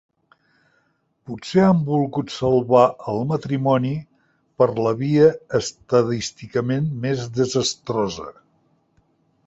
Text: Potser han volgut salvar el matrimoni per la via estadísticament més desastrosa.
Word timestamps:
Potser 1.31 1.65
han 1.65 1.83
volgut 1.89 2.33
salvar 2.37 2.87
el 3.13 3.21
matrimoni 3.33 3.93
per 4.61 4.69
la 4.87 4.95
via 5.05 5.29
estadísticament 5.63 6.91
més 7.05 7.25
desastrosa. 7.41 8.31